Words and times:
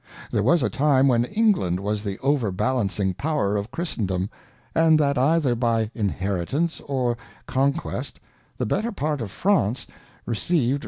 There 0.31 0.41
was 0.41 0.63
a 0.63 0.69
time 0.71 1.07
when 1.07 1.25
England 1.25 1.79
was 1.79 2.03
the 2.03 2.17
over 2.21 2.51
balancing 2.51 3.13
Power 3.13 3.55
of 3.55 3.69
Christendom, 3.69 4.31
and 4.73 4.99
that 4.99 5.15
either 5.15 5.53
by 5.53 5.91
Inheritance 5.93 6.81
or 6.87 7.17
Conquest, 7.45 8.19
the 8.57 8.65
better 8.65 8.91
part 8.91 9.21
of 9.21 9.29
France 9.29 9.85
receiv'd. 10.25 10.79